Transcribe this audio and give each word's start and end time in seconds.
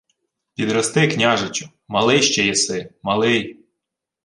—Підрости, 0.55 1.07
княжичу, 1.07 1.69
малий 1.87 2.21
ще 2.21 2.45
єси, 2.45 2.93
малий... 3.03 3.65